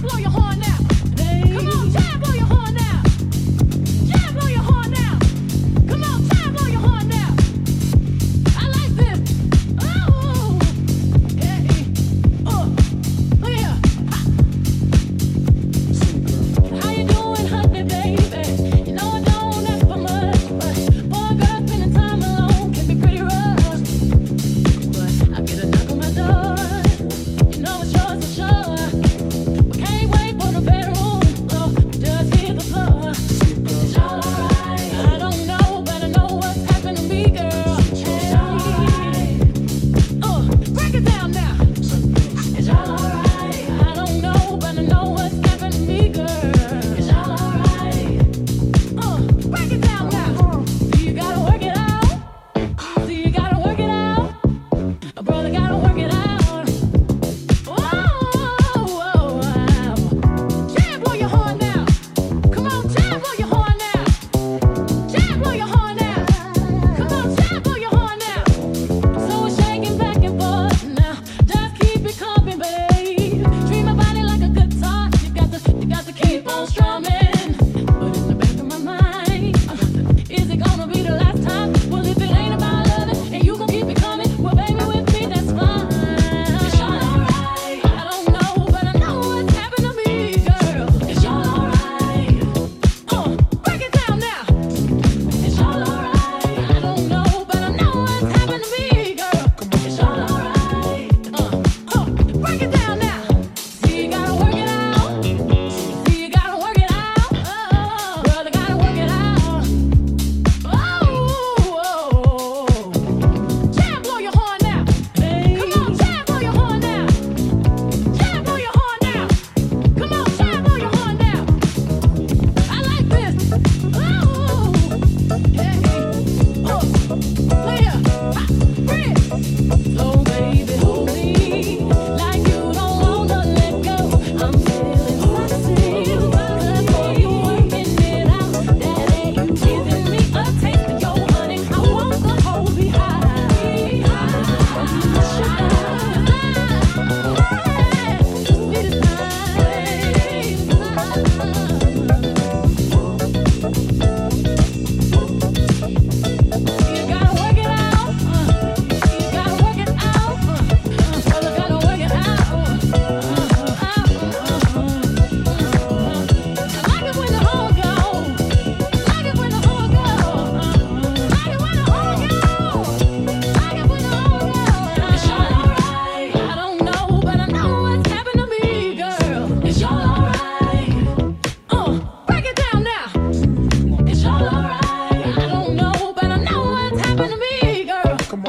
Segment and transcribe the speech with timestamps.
[0.00, 0.79] Blow your horn now.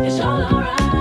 [0.00, 0.97] It's all alright.